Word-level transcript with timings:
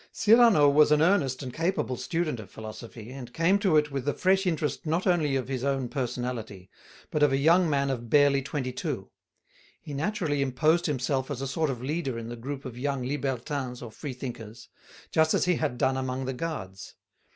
Cyrano 0.11 0.67
was 0.67 0.91
an 0.91 0.99
earnest 0.99 1.43
and 1.43 1.53
capable 1.53 1.95
student 1.95 2.39
of 2.39 2.49
philosophy, 2.49 3.11
and 3.11 3.31
came 3.31 3.59
to 3.59 3.77
it 3.77 3.91
with 3.91 4.03
the 4.05 4.15
fresh 4.15 4.47
interest 4.47 4.87
not 4.87 5.05
only 5.05 5.35
of 5.35 5.47
his 5.47 5.63
own 5.63 5.89
personality, 5.89 6.71
but 7.11 7.21
of 7.21 7.31
a 7.31 7.37
young 7.37 7.69
man 7.69 7.91
of 7.91 8.09
barely 8.09 8.41
twenty 8.41 8.71
two; 8.71 9.11
he 9.79 9.93
naturally 9.93 10.41
imposed 10.41 10.87
himself 10.87 11.29
as 11.29 11.39
a 11.43 11.47
sort 11.47 11.69
of 11.69 11.83
leader 11.83 12.17
in 12.17 12.29
the 12.29 12.35
group 12.35 12.65
of 12.65 12.79
young 12.79 13.03
"libertins" 13.03 13.83
or 13.83 13.91
free 13.91 14.13
thinkers, 14.13 14.69
just 15.11 15.35
as 15.35 15.45
he 15.45 15.57
had 15.57 15.77
done 15.77 15.95
among 15.97 16.25
the 16.25 16.33
Guards. 16.33 16.95